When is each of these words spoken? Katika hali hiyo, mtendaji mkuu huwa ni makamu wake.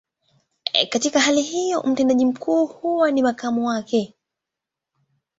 Katika 0.89 1.19
hali 1.19 1.41
hiyo, 1.41 1.83
mtendaji 1.83 2.25
mkuu 2.25 2.65
huwa 2.65 3.11
ni 3.11 3.23
makamu 3.23 3.67
wake. 3.67 4.13